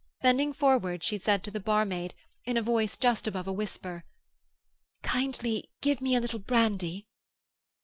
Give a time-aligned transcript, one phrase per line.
[0.23, 4.03] Bending forward, she said to the barmaid in a voice just above a whisper,—
[5.03, 7.05] "Kindly give me a little brandy."